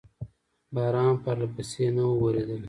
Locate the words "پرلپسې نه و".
1.23-2.13